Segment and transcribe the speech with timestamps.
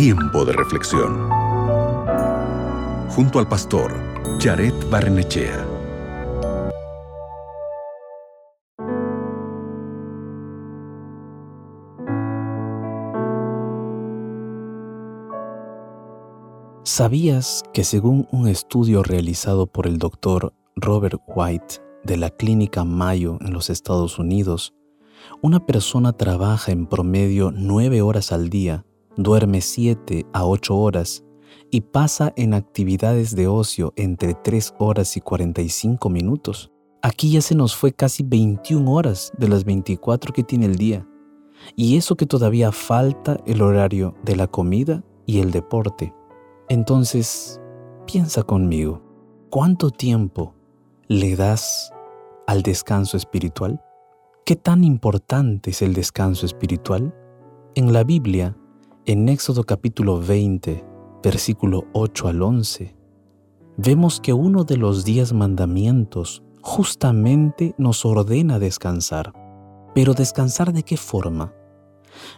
[0.00, 1.28] Tiempo de reflexión.
[3.08, 3.92] Junto al pastor
[4.38, 5.66] Jared Barnechea.
[16.84, 23.38] ¿Sabías que según un estudio realizado por el doctor Robert White de la Clínica Mayo
[23.40, 24.74] en los Estados Unidos,
[25.42, 28.84] una persona trabaja en promedio nueve horas al día,
[29.18, 31.24] duerme siete a ocho horas
[31.70, 36.70] y pasa en actividades de ocio entre tres horas y 45 minutos.
[37.02, 41.06] Aquí ya se nos fue casi 21 horas de las 24 que tiene el día.
[41.76, 46.14] Y eso que todavía falta el horario de la comida y el deporte.
[46.68, 47.60] Entonces,
[48.06, 49.02] piensa conmigo,
[49.50, 50.54] ¿cuánto tiempo
[51.08, 51.92] le das
[52.46, 53.82] al descanso espiritual?
[54.46, 57.14] ¿Qué tan importante es el descanso espiritual?
[57.74, 58.56] En la Biblia,
[59.08, 60.84] en Éxodo capítulo 20,
[61.22, 62.94] versículo 8 al 11,
[63.78, 69.32] vemos que uno de los diez mandamientos justamente nos ordena descansar.
[69.94, 71.54] Pero descansar de qué forma?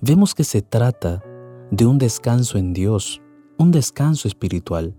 [0.00, 1.22] Vemos que se trata
[1.70, 3.22] de un descanso en Dios,
[3.58, 4.96] un descanso espiritual.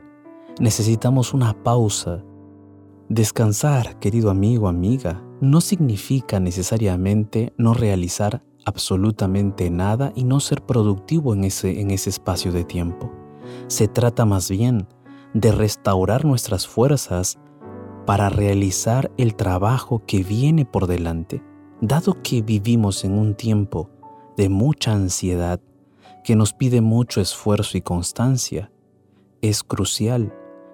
[0.61, 2.23] Necesitamos una pausa.
[3.09, 11.33] Descansar, querido amigo, amiga, no significa necesariamente no realizar absolutamente nada y no ser productivo
[11.33, 13.09] en ese, en ese espacio de tiempo.
[13.67, 14.89] Se trata más bien
[15.33, 17.39] de restaurar nuestras fuerzas
[18.05, 21.41] para realizar el trabajo que viene por delante.
[21.79, 23.89] Dado que vivimos en un tiempo
[24.35, 25.61] de mucha ansiedad,
[26.25, 28.69] que nos pide mucho esfuerzo y constancia,
[29.41, 30.33] es crucial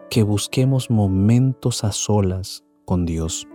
[0.09, 3.47] que busquemos momentos a solas con Dios.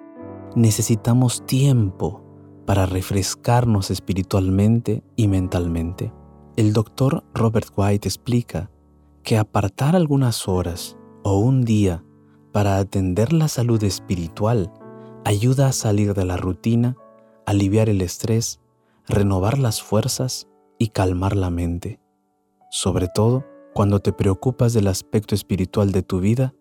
[0.55, 2.28] Necesitamos tiempo
[2.69, 6.13] para refrescarnos espiritualmente y mentalmente.
[6.55, 8.71] El doctor Robert White explica
[9.23, 12.05] que apartar algunas horas o un día
[12.53, 14.71] para atender la salud espiritual
[15.25, 16.99] ayuda a salir de la rutina,
[17.47, 18.61] aliviar el estrés,
[19.07, 20.47] renovar las fuerzas
[20.79, 22.01] y calmar la mente.
[22.71, 26.53] Sobre todo, cuando te preocupas del aspecto espiritual de tu vida,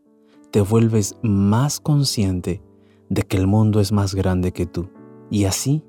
[0.52, 2.64] te vuelves más consciente
[3.10, 4.90] de que el mundo es más grande que tú
[5.30, 5.84] y así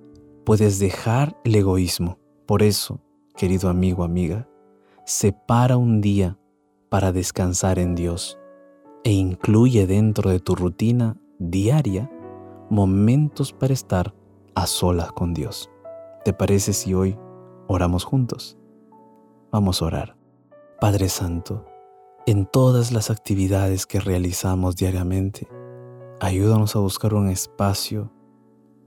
[0.48, 2.18] puedes dejar el egoísmo.
[2.46, 3.02] Por eso,
[3.36, 4.48] querido amigo, amiga,
[5.04, 6.38] separa un día
[6.88, 8.38] para descansar en Dios
[9.04, 12.10] e incluye dentro de tu rutina diaria
[12.70, 14.14] momentos para estar
[14.54, 15.68] a solas con Dios.
[16.24, 17.18] ¿Te parece si hoy
[17.70, 18.56] Oramos juntos.
[19.52, 20.16] Vamos a orar.
[20.80, 21.66] Padre Santo,
[22.24, 25.46] en todas las actividades que realizamos diariamente,
[26.20, 28.10] ayúdanos a buscar un espacio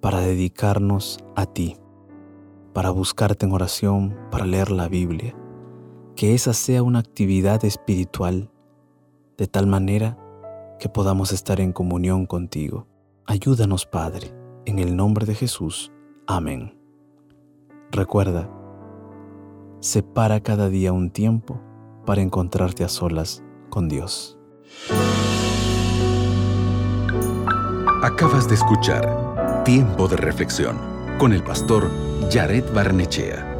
[0.01, 1.77] para dedicarnos a ti,
[2.73, 5.35] para buscarte en oración, para leer la Biblia,
[6.15, 8.51] que esa sea una actividad espiritual,
[9.37, 10.17] de tal manera
[10.79, 12.87] que podamos estar en comunión contigo.
[13.27, 14.33] Ayúdanos, Padre,
[14.65, 15.91] en el nombre de Jesús.
[16.25, 16.77] Amén.
[17.91, 18.49] Recuerda,
[19.79, 21.61] separa cada día un tiempo
[22.05, 24.39] para encontrarte a solas con Dios.
[28.01, 29.30] Acabas de escuchar
[29.63, 30.79] Tiempo de Reflexión
[31.19, 31.91] con el pastor
[32.31, 33.50] Jared Barnechea.